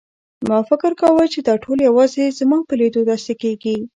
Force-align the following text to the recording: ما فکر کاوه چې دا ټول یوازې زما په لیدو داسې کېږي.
ما 0.49 0.59
فکر 0.69 0.91
کاوه 1.01 1.25
چې 1.33 1.39
دا 1.47 1.55
ټول 1.63 1.77
یوازې 1.87 2.25
زما 2.39 2.59
په 2.67 2.73
لیدو 2.79 3.01
داسې 3.11 3.33
کېږي. 3.41 3.77